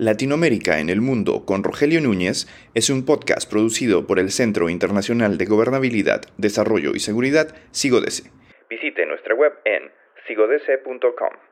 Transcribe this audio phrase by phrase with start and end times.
[0.00, 5.36] Latinoamérica en el Mundo con Rogelio Núñez es un podcast producido por el Centro Internacional
[5.36, 8.30] de Gobernabilidad, Desarrollo y Seguridad, SIGODESE.
[8.70, 9.90] Visite nuestra web en
[10.26, 11.49] sigodese.com.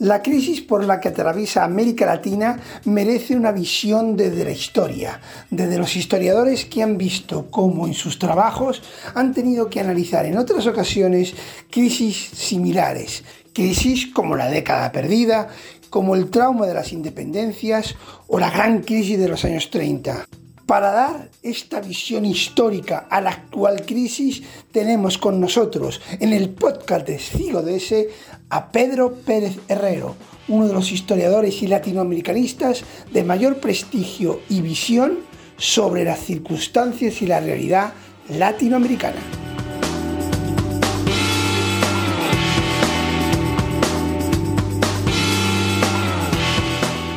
[0.00, 5.20] La crisis por la que atraviesa América Latina merece una visión desde la historia,
[5.50, 8.80] desde los historiadores que han visto cómo en sus trabajos
[9.16, 11.34] han tenido que analizar en otras ocasiones
[11.68, 15.48] crisis similares, crisis como la década perdida,
[15.90, 17.96] como el trauma de las independencias
[18.28, 20.26] o la gran crisis de los años 30.
[20.68, 27.06] Para dar esta visión histórica a la actual crisis, tenemos con nosotros en el podcast
[27.06, 27.94] de Cigo DS
[28.50, 30.14] a Pedro Pérez Herrero,
[30.46, 35.20] uno de los historiadores y latinoamericanistas de mayor prestigio y visión
[35.56, 37.94] sobre las circunstancias y la realidad
[38.28, 39.47] latinoamericana.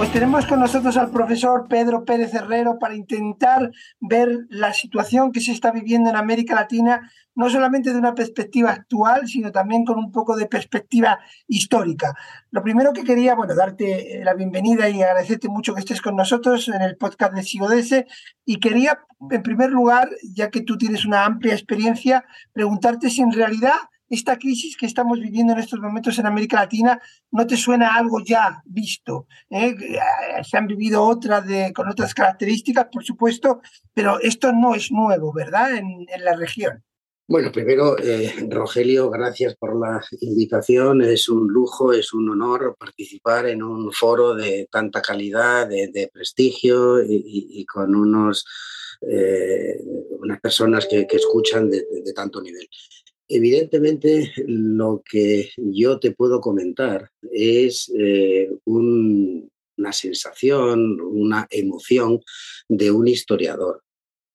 [0.02, 5.42] Pues tenemos con nosotros al profesor Pedro Pérez Herrero para intentar ver la situación que
[5.42, 10.00] se está viviendo en América Latina, no solamente de una perspectiva actual, sino también con
[10.00, 12.16] un poco de perspectiva histórica.
[12.50, 16.68] Lo primero que quería, bueno, darte la bienvenida y agradecerte mucho que estés con nosotros
[16.70, 18.08] en el podcast de Sigodese.
[18.44, 23.34] Y quería, en primer lugar, ya que tú tienes una amplia experiencia, preguntarte si en
[23.34, 23.76] realidad
[24.12, 28.20] esta crisis que estamos viviendo en estos momentos en América Latina no te suena algo
[28.23, 29.26] ya visto.
[29.50, 29.73] ¿eh?
[29.80, 33.62] Eh, se han vivido otras con otras características, por supuesto,
[33.94, 35.78] pero esto no es nuevo, ¿verdad?
[35.78, 36.84] En, la región.
[37.26, 41.02] Bueno, primero, eh, Rogelio, gracias por la invitación.
[41.02, 47.02] Es un lujo, es un honor participar en un foro de tanta calidad, de, prestigio
[47.02, 48.45] y, con unos,
[50.20, 52.67] unas personas que, escuchan de, de tanto nivel.
[53.34, 62.20] Evidentemente, lo que yo te puedo comentar es eh, una sensación, una emoción
[62.67, 63.83] de un historiador.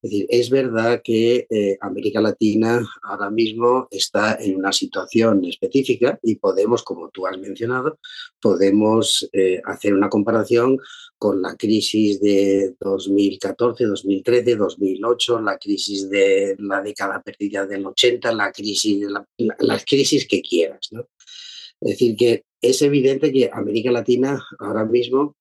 [0.03, 6.19] Es decir, es verdad que eh, América Latina ahora mismo está en una situación específica
[6.23, 7.99] y podemos, como tú has mencionado,
[8.41, 10.79] podemos eh, hacer una comparación
[11.19, 18.33] con la crisis de 2014, 2013, 2008, la crisis de la década perdida del 80,
[18.33, 19.27] la crisis, la,
[19.61, 20.91] las crisis que quieras.
[21.81, 25.37] Es decir, que es evidente que América Latina ahora mismo,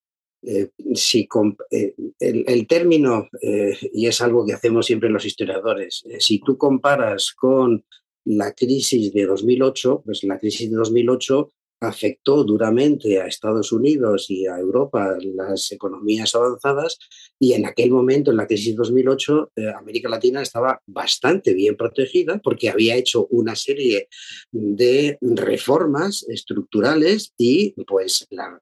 [0.47, 1.27] eh, si
[1.71, 7.33] eh, el, término, eh, y es algo que hacemos siempre los historiadores, si tú comparas
[7.33, 7.83] con
[8.25, 14.47] la crisis de 2008, pues la crisis de 2008 afectó duramente a Estados Unidos y
[14.47, 16.97] a Europa, las economías avanzadas,
[17.39, 22.39] y en aquel momento, en la crisis 2008, eh, América Latina estaba bastante bien protegida
[22.43, 24.07] porque había hecho una serie
[24.51, 28.59] de reformas estructurales y pues la,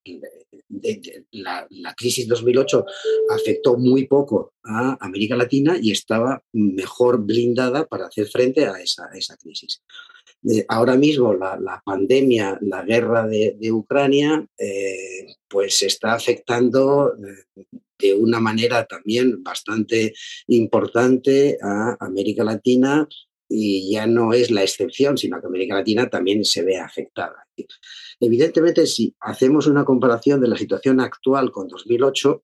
[1.31, 2.85] la, crisis 2008
[3.29, 9.37] afectó muy poco a América Latina y estaba mejor blindada para hacer frente a esa
[9.37, 9.81] crisis
[10.67, 17.65] ahora mismo la, pandemia, la guerra de, Ucrania, eh, pues está afectando eh,
[17.97, 20.13] de una manera también bastante
[20.47, 23.07] importante a América Latina
[23.47, 27.47] y ya no es la excepción, sino que América Latina también se ve afectada.
[28.19, 32.43] Evidentemente, si hacemos una comparación de la situación actual con 2008,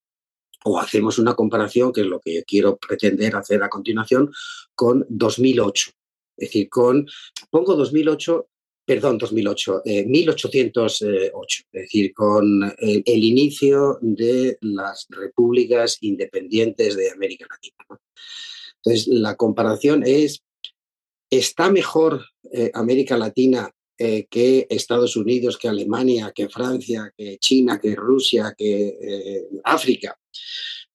[0.66, 4.32] o hacemos una comparación, que es lo que yo quiero pretender hacer a continuación,
[4.76, 5.92] con 2008.
[6.40, 7.06] Es decir, con,
[7.50, 8.48] pongo 2008,
[8.86, 11.32] perdón, 2008, 1808, eh,
[11.74, 18.00] es decir, con el, inicio de las repúblicas independientes de América Latina.
[18.78, 20.42] Entonces, la comparación es,
[21.30, 27.80] ¿está mejor eh, América Latina eh, que Estados Unidos, que Alemania, que Francia, que China,
[27.80, 30.18] que Rusia, que África?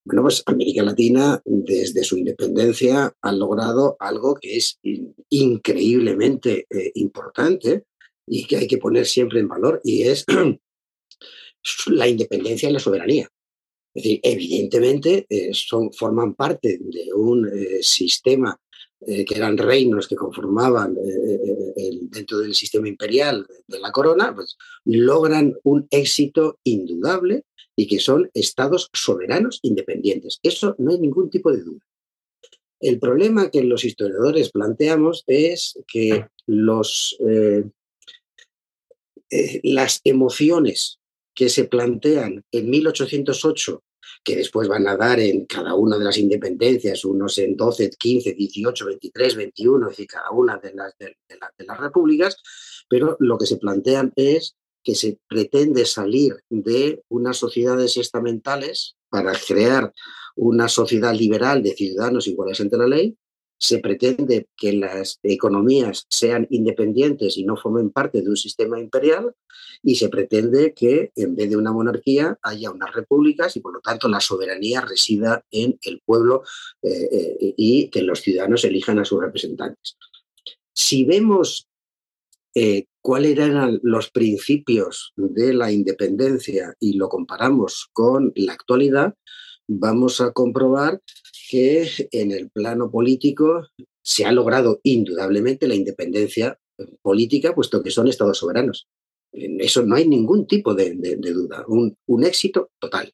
[0.07, 4.79] Bueno, pues América Latina, desde su independencia, ha logrado algo que es
[5.31, 7.85] increíblemente eh, importante
[8.27, 10.27] y que hay que poner siempre en valor, y es
[11.87, 13.31] la independencia y la soberanía.
[13.95, 18.59] Es decir, evidentemente eh, son, forman parte de un eh, sistema
[19.07, 20.97] que eran reinos que conformaban
[22.11, 27.45] dentro del sistema imperial de la corona, pues logran un éxito indudable
[27.77, 30.39] y que son estados soberanos independientes.
[30.43, 31.81] Eso no hay ningún tipo de duda.
[32.81, 37.65] El problema que los historiadores planteamos es que los, eh,
[39.31, 40.99] eh, las emociones
[41.35, 43.83] que se plantean en 1808
[44.23, 48.35] que después van a dar en cada una de las independencias, unos en 12, 15,
[48.35, 51.17] 18, 23, 21, es decir, cada una de las, de,
[51.67, 52.37] las repúblicas,
[52.89, 59.33] pero lo que se plantean es que se pretende salir de unas sociedades estamentales para
[59.33, 59.93] crear
[60.37, 63.17] una sociedad liberal de ciudadanos iguales ante la ley,
[63.59, 69.35] se pretende que las economías sean independientes y no formen parte de un sistema imperial
[69.83, 73.81] y se pretende que en vez de una monarquía haya unas repúblicas y por lo
[73.81, 76.43] tanto la soberanía resida en el pueblo
[76.83, 79.97] eh, eh, y que los ciudadanos elijan a sus representantes.
[80.73, 81.69] Si vemos
[82.55, 89.15] eh, cuáles eran los principios de la independencia y lo comparamos con la actualidad,
[89.69, 91.03] vamos a comprobar
[91.51, 93.69] que en el plano político
[94.03, 96.59] se ha logrado indudablemente la independencia
[97.03, 98.89] política, puesto que son estados soberanos.
[99.33, 103.13] Eso no hay ningún tipo de, duda, un, un, éxito total.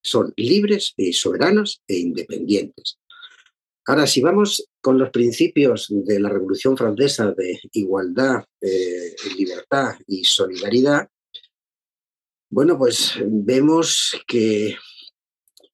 [0.00, 2.98] Son libres y soberanos e independientes.
[3.86, 10.24] Ahora, si vamos con los principios de la Revolución Francesa de igualdad, eh, libertad y
[10.24, 11.08] solidaridad,
[12.50, 14.76] bueno, pues vemos que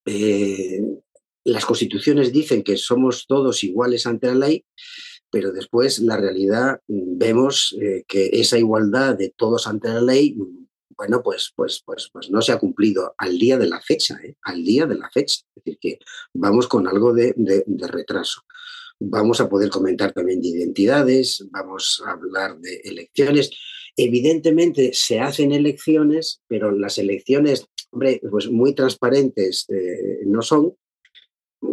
[0.07, 0.81] eh,
[1.45, 4.65] las constituciones dicen que somos todos iguales ante la ley,
[5.31, 10.37] pero después la realidad mm, vemos eh, que esa igualdad de todos ante la ley,
[11.01, 14.35] bueno, pues, pues, pues, pues no se ha cumplido al día de la fecha, ¿eh?
[14.43, 15.37] al día de la fecha.
[15.57, 15.99] Es decir, que
[16.35, 17.35] vamos con algo de,
[17.89, 18.43] retraso.
[18.99, 23.51] Vamos a poder comentar también de identidades, vamos a hablar de elecciones.
[23.97, 30.75] Evidentemente se hacen elecciones, pero las elecciones, hombre, pues muy transparentes eh, no son,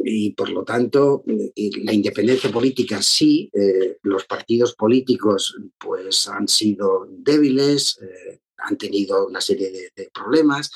[0.06, 7.10] y por lo tanto la independencia política sí, eh, los partidos políticos pues han sido
[7.10, 8.00] débiles,
[8.58, 10.72] han tenido una serie de, problemas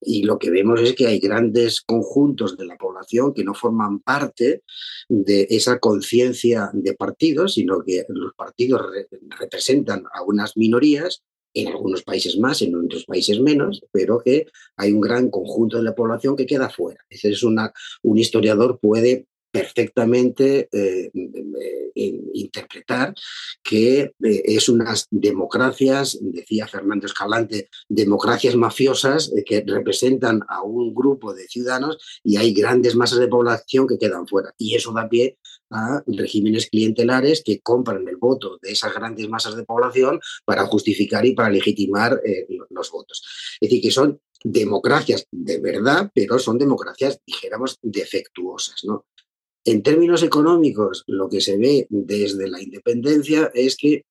[0.00, 4.00] y lo que vemos es que hay grandes conjuntos de la población que no forman
[4.00, 4.62] parte
[5.08, 8.82] de esa conciencia de partidos, sino que los partidos
[9.38, 11.22] representan a unas minorías
[11.54, 14.46] en algunos países más, en otros países menos, pero que
[14.76, 17.04] hay un gran conjunto de la población que queda fuera.
[17.08, 17.72] Ese es una,
[18.02, 23.14] un historiador puede perfectamente eh, eh, interpretar
[23.62, 31.34] que eh, es unas democracias, decía Fernando Escalante, democracias mafiosas que representan a un grupo
[31.34, 34.54] de ciudadanos y hay grandes masas de población que quedan fuera.
[34.56, 35.38] Y eso da pie
[35.70, 41.24] a regímenes clientelares que compran el voto de esas grandes masas de población para justificar
[41.26, 42.20] y para legitimar
[42.70, 43.22] los votos.
[43.60, 48.84] Es decir, que son democracias de verdad, pero son democracias, dijéramos, defectuosas.
[48.84, 49.06] ¿no?
[49.64, 54.04] En términos económicos, lo que se ve desde la independencia es que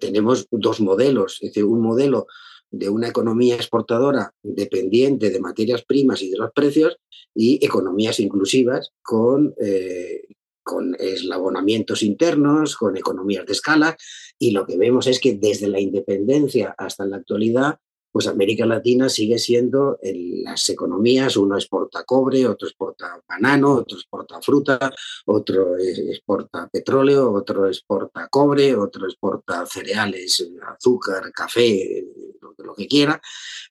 [0.00, 2.26] tenemos dos modelos, es decir, un modelo
[2.70, 6.96] de una economía exportadora dependiente de materias primas y de los precios
[7.34, 10.22] y economías inclusivas con, eh,
[10.64, 13.96] con eslabonamientos internos, con economías de escala
[14.38, 17.78] y lo que vemos es que desde la independencia hasta la actualidad
[18.16, 23.98] pues América Latina sigue siendo en las economías, uno exporta cobre, otro exporta banano, otro
[23.98, 24.90] exporta fruta,
[25.26, 32.06] otro exporta petróleo, otro exporta cobre, otro exporta cereales, azúcar, café,
[32.40, 33.20] lo, que quiera,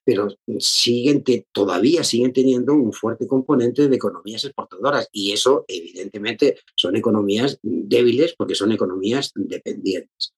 [0.04, 0.28] pero
[0.60, 7.58] siguen todavía siguen teniendo un fuerte componente de economías exportadoras y eso evidentemente son economías
[7.62, 10.36] débiles porque son economías dependientes.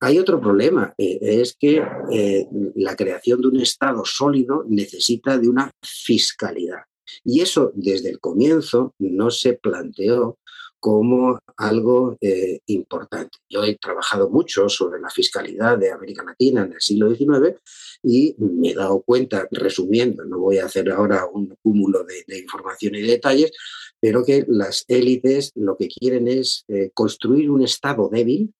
[0.00, 5.48] Hay otro problema, eh, es que eh, la creación de un Estado sólido necesita de
[5.48, 6.82] una fiscalidad.
[7.24, 10.38] Y eso desde el comienzo no se planteó
[10.78, 13.38] como algo eh, importante.
[13.50, 17.60] Yo he trabajado mucho sobre la fiscalidad de América Latina en el siglo XIX
[18.04, 22.94] y me he dado cuenta, resumiendo, no voy a hacer ahora un cúmulo de, información
[22.94, 23.50] y detalles,
[23.98, 26.64] pero que las élites lo que quieren es
[26.94, 28.54] construir un Estado débil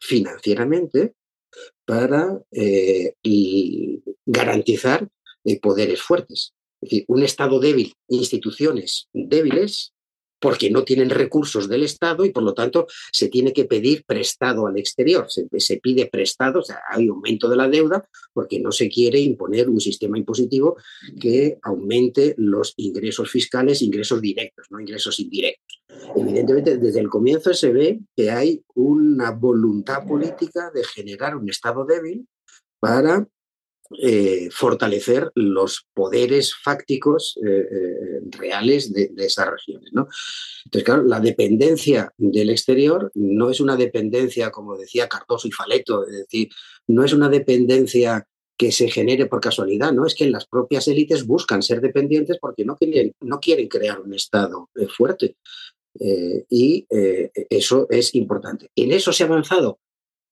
[0.00, 1.14] financieramente
[1.84, 3.14] para eh,
[4.26, 5.08] garantizar
[5.44, 6.54] eh, poderes fuertes.
[6.80, 9.92] Es decir, un Estado débil, instituciones débiles,
[10.40, 14.66] porque no tienen recursos del Estado y por lo tanto se tiene que pedir prestado
[14.66, 15.26] al exterior.
[15.28, 19.68] Se, pide prestado, o sea, hay aumento de la deuda porque no se quiere imponer
[19.68, 20.76] un sistema impositivo
[21.20, 25.82] que aumente los ingresos fiscales, ingresos directos, no ingresos indirectos.
[26.16, 31.84] Evidentemente, desde el comienzo se ve que hay una voluntad política de generar un Estado
[31.84, 32.26] débil
[32.80, 33.26] para
[33.98, 39.90] eh, fortalecer los poderes fácticos eh, eh, reales de, esas regiones.
[39.92, 40.06] ¿no?
[40.64, 46.06] Entonces, claro, la dependencia del exterior no es una dependencia, como decía Cardoso y Faleto,
[46.06, 46.50] es decir,
[46.86, 48.24] no es una dependencia
[48.56, 50.06] que se genere por casualidad, ¿no?
[50.06, 54.14] Es que las propias élites buscan ser dependientes porque no quieren, no quieren crear un
[54.14, 55.36] Estado fuerte.
[56.48, 58.68] Y eso es importante.
[58.76, 59.80] ¿En eso se ha avanzado?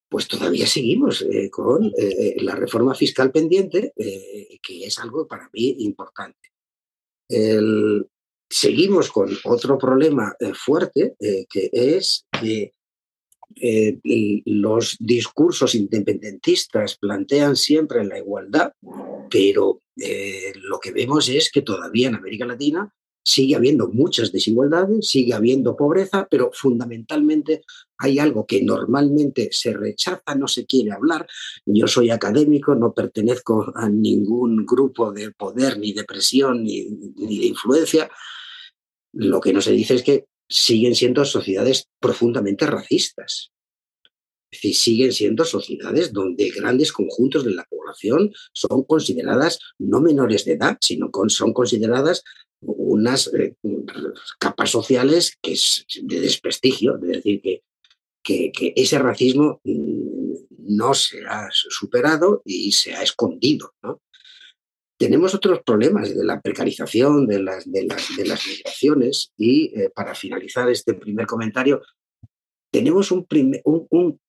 [0.08, 1.92] Pues todavía seguimos con
[2.36, 6.48] la reforma fiscal pendiente, que es algo para mí importante.
[8.48, 12.72] seguimos con otro problema fuerte, que es que
[13.56, 13.98] eh,
[14.44, 18.72] los discursos independentistas plantean siempre la igualdad,
[19.30, 22.92] pero eh, lo que vemos es que todavía en América Latina
[23.28, 27.60] sigue habiendo muchas desigualdades, sigue habiendo pobreza, pero fundamentalmente
[27.98, 31.26] hay algo que normalmente se rechaza, no se quiere hablar.
[31.66, 37.46] Yo soy académico, no pertenezco a ningún grupo de poder, ni de presión, ni, de
[37.46, 38.10] influencia.
[39.12, 43.50] Lo que no se dice es que siguen siendo sociedades profundamente racistas.
[44.50, 50.78] Siguen siendo sociedades donde grandes conjuntos de la población son consideradas no menores de edad,
[50.80, 52.24] sino son consideradas
[52.60, 53.54] unas eh,
[54.38, 57.62] capas sociales que es de desprestigio, es decir, que,
[58.52, 63.74] que, ese racismo mm, no se ha superado y se ha escondido.
[64.98, 69.90] Tenemos otros problemas de la precarización, de las, de las, de las migraciones y eh,
[69.94, 71.82] para finalizar este primer comentario,
[72.72, 73.26] tenemos un,
[73.64, 74.20] un,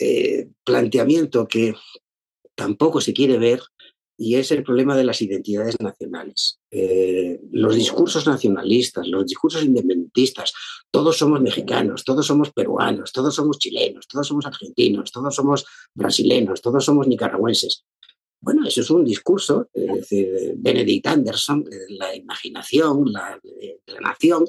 [0.00, 1.74] eh, planteamiento que
[2.54, 3.60] tampoco se quiere ver
[4.16, 6.60] y es el problema de las identidades nacionales.
[6.70, 10.52] Eh, los discursos nacionalistas, los discursos independentistas,
[10.90, 16.62] todos somos mexicanos, todos somos peruanos, todos somos chilenos, todos somos argentinos, todos somos brasileños,
[16.62, 17.84] todos somos nicaragüenses.
[18.40, 23.40] Bueno, eso es un discurso, es decir, Benedict Anderson, la imaginación, la,
[23.86, 24.44] la nación.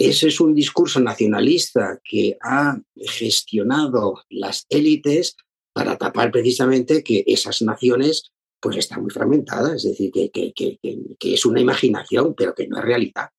[0.00, 5.36] Ese es un discurso nacionalista que ha gestionado las élites
[5.72, 10.78] para tapar precisamente que esas naciones pues están muy fragmentadas, es decir, que, que, que,
[11.18, 13.30] que es una imaginación, pero que no es realidad.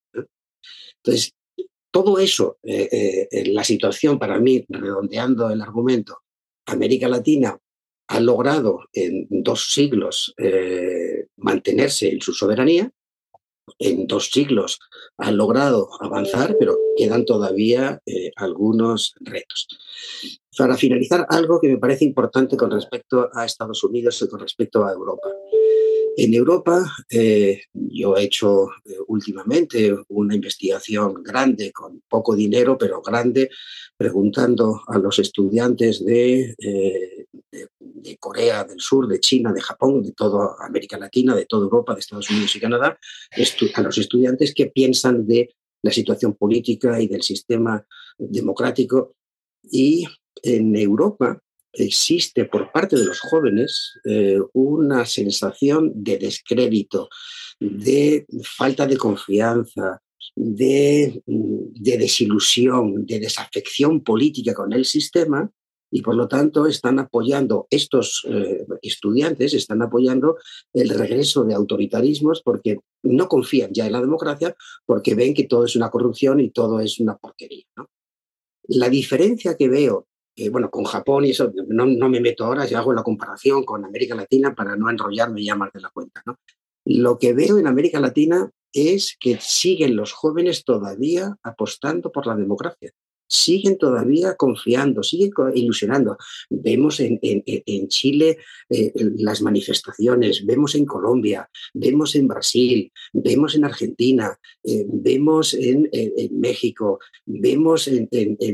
[0.97, 1.33] Entonces,
[1.91, 6.17] todo eso, eh, eh, la situación para mí, redondeando el argumento,
[6.65, 7.57] América Latina
[8.09, 12.91] ha logrado en dos siglos eh, mantenerse en su soberanía,
[13.77, 14.79] en dos siglos
[15.17, 19.67] ha logrado avanzar, pero quedan todavía eh, algunos retos.
[20.57, 24.85] Para finalizar, algo que me parece importante con respecto a Estados Unidos y con respecto
[24.85, 25.29] a Europa.
[26.21, 33.01] En Europa, eh, yo he hecho eh, últimamente una investigación grande, con poco dinero, pero
[33.01, 33.49] grande,
[33.95, 37.25] preguntando a los estudiantes de, eh,
[37.79, 41.93] de, Corea del Sur, de China, de Japón, de toda América Latina, de toda Europa,
[41.93, 42.99] de Estados Unidos y Canadá,
[43.75, 49.15] a los estudiantes qué piensan de la situación política y del sistema democrático.
[49.63, 50.05] Y
[50.43, 51.41] en Europa,
[51.73, 57.09] existe por parte de los jóvenes eh, una sensación de descrédito,
[57.59, 60.01] de falta de confianza,
[60.35, 65.51] de, de, desilusión, de desafección política con el sistema
[65.91, 70.37] y por lo tanto están apoyando, estos eh, estudiantes están apoyando
[70.73, 75.65] el regreso de autoritarismos porque no confían ya en la democracia porque ven que todo
[75.65, 77.65] es una corrupción y todo es una porquería.
[78.67, 80.07] La diferencia que veo
[80.51, 84.15] bueno, con Japón y eso, no, me meto ahora, ya hago la comparación con América
[84.15, 86.21] Latina para no enrollarme ya más de la cuenta.
[86.25, 86.37] ¿no?
[86.85, 92.35] Lo que veo en América Latina es que siguen los jóvenes todavía apostando por la
[92.35, 92.91] democracia
[93.29, 96.17] siguen todavía confiando, siguen ilusionando.
[96.49, 97.19] Vemos en,
[97.87, 105.53] Chile eh, las manifestaciones, vemos en Colombia, vemos en Brasil, vemos en Argentina, eh, vemos
[105.53, 105.89] en,
[106.31, 108.07] México, vemos en,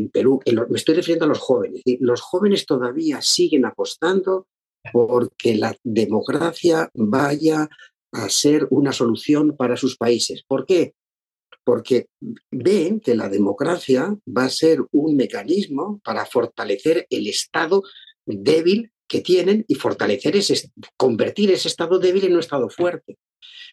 [0.09, 0.39] Perú.
[0.69, 1.81] me estoy refiriendo a los jóvenes.
[1.99, 4.47] Los jóvenes todavía siguen apostando
[4.91, 7.69] porque la democracia vaya
[8.11, 10.43] a ser una solución para sus países.
[10.47, 10.93] ¿Por qué?
[11.65, 12.07] Porque
[12.51, 17.81] ven que la democracia va a ser un mecanismo para fortalecer el Estado
[18.25, 23.17] débil que tienen y fortalecer ese, convertir ese Estado débil en un Estado fuerte.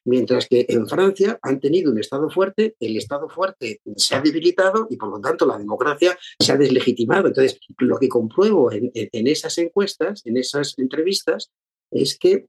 [0.05, 4.87] Mientras que en Francia han tenido un Estado fuerte, el Estado fuerte se ha debilitado
[4.91, 7.29] y por lo tanto la democracia se ha deslegitimado.
[7.29, 11.51] Entonces, lo que compruebo en, en esas encuestas, en esas entrevistas,
[11.91, 12.47] es que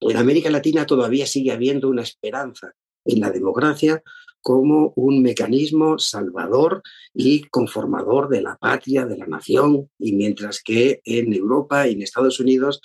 [0.00, 2.72] en América Latina todavía sigue habiendo una esperanza
[3.04, 4.02] en la democracia
[4.46, 6.80] como un mecanismo salvador
[7.12, 12.02] y conformador de la patria, de la nación, y mientras que en Europa y en
[12.02, 12.80] Estados Unidos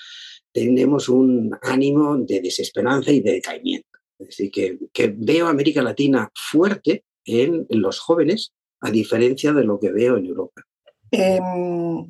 [0.52, 3.88] tenemos un ánimo de desesperanza y de decaimiento.
[4.18, 9.80] Decir, que, que veo a América Latina fuerte en, los jóvenes, a diferencia de lo
[9.80, 10.64] que veo en Europa.
[11.12, 12.08] Em,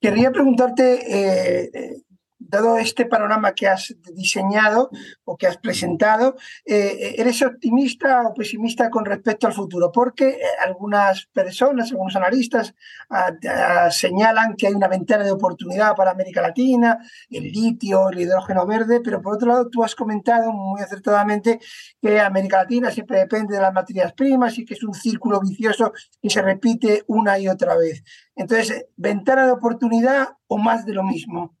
[0.00, 2.02] querría preguntarte, eh,
[2.48, 4.90] dado este panorama que has diseñado
[5.24, 9.92] o que has presentado, eh, ¿eres optimista o pesimista con respecto al futuro?
[9.92, 12.74] Porque eh, algunas personas, algunos analistas
[13.10, 18.20] ah, ah, señalan que hay una ventana de oportunidad para América Latina, el litio, el
[18.20, 21.60] hidrógeno verde, pero por otro lado tú has comentado muy acertadamente
[22.00, 25.92] que América Latina siempre depende de las materias primas y que es un círculo vicioso
[26.20, 28.02] que se repite una y otra vez.
[28.34, 31.57] Entonces, ventana de oportunidad o más de lo mismo.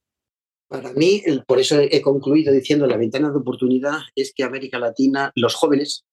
[0.68, 5.32] Para mí, por eso he concluido diciendo la ventana de oportunidad es que América Latina,
[5.34, 6.04] los jóvenes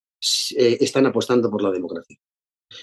[0.57, 2.17] eh, están apostando por la democracia.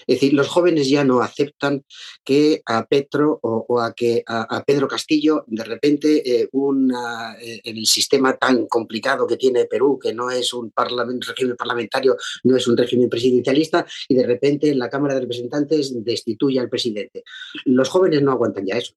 [0.07, 1.83] Es decir, los jóvenes ya no aceptan
[2.23, 8.37] que a Petro o, a que a, Pedro Castillo de repente eh, eh, el sistema
[8.37, 13.09] tan complicado que tiene Perú, que no es un régimen parlamentario, no es un régimen
[13.09, 17.23] presidencialista, y de repente en la Cámara de Representantes destituye al presidente.
[17.65, 18.93] Los jóvenes no aguantan ya eso.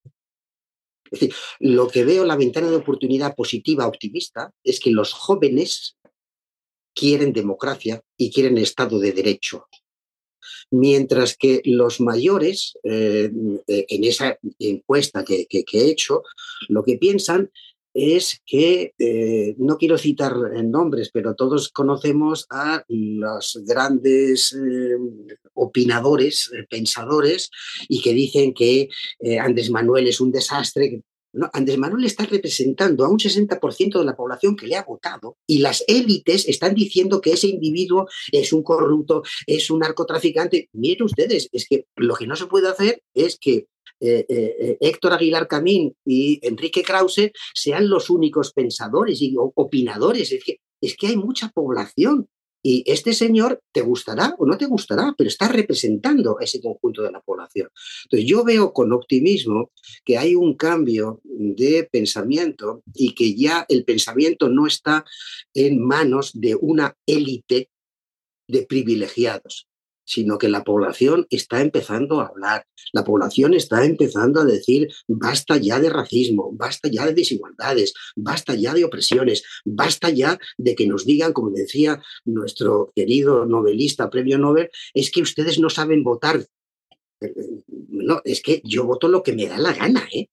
[1.61, 5.97] Lo que veo la ventana de oportunidad positiva, optimista, es que los jóvenes
[6.95, 9.67] quieren democracia y quieren Estado de Derecho.
[10.71, 13.31] Mientras que los mayores, eh,
[13.67, 16.23] en esa encuesta que, he hecho,
[16.69, 17.51] lo que piensan
[17.97, 24.97] es que, eh, no quiero citar nombres, pero todos conocemos a los grandes eh,
[25.55, 27.51] opinadores, pensadores,
[27.89, 28.89] y que dicen que
[29.41, 31.03] Andrés Manuel es un desastre,
[31.53, 35.59] Andrés Manuel está representando a un 60% de la población que le ha votado y
[35.59, 40.69] las élites están diciendo que ese individuo es un corrupto, es un narcotraficante.
[40.73, 43.67] Miren ustedes, es que lo que no se puede hacer es que
[44.01, 50.33] eh, eh, eh, Héctor Aguilar Camín y Enrique Krause sean los únicos pensadores y opinadores.
[50.33, 52.29] Es que, es que hay mucha población
[52.63, 57.03] y este señor te gustará o no te gustará, pero está representando a ese conjunto
[57.03, 57.71] de la población.
[58.05, 59.71] Entonces yo veo con optimismo
[60.05, 65.05] que hay un cambio de pensamiento y que ya el pensamiento no está
[65.55, 67.71] en manos de una élite
[68.49, 69.69] de privilegiados,
[70.07, 75.57] sino que la población está empezando a hablar, la población está empezando a decir, basta
[75.57, 80.87] ya de racismo, basta ya de desigualdades, basta ya de opresiones, basta ya de que
[80.87, 86.47] nos digan, como decía nuestro querido novelista premio Nobel, es que ustedes no saben votar.
[87.89, 90.29] No, es que yo voto lo que me da la gana, ¿eh?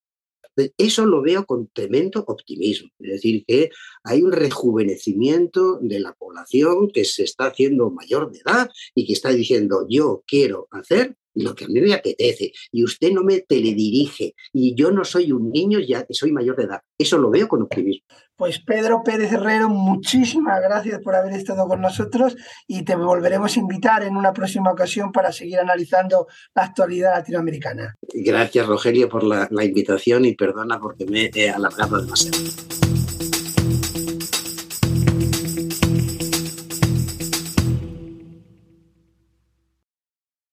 [0.77, 2.89] Eso lo veo con tremendo optimismo.
[2.99, 3.71] Es decir, que
[4.03, 9.13] hay un rejuvenecimiento de la población que se está haciendo mayor de edad y que
[9.13, 13.41] está diciendo yo quiero hacer lo que a mí me apetece y usted no me
[13.41, 16.81] teledirige y yo no soy un niño ya que soy mayor de edad.
[16.97, 18.05] Eso lo veo con optimismo.
[18.35, 22.35] Pues Pedro Pérez Herrero, muchísimas gracias por haber estado con nosotros
[22.67, 27.95] y te volveremos a invitar en una próxima ocasión para seguir analizando la actualidad latinoamericana.
[28.13, 32.37] Gracias Rogelio por la, la invitación y perdona porque me he alargado demasiado.